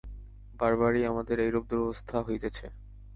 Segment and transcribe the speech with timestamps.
[0.59, 2.65] বার-বারই আমাদের এইরূপ দুরবস্থা হইতেছে।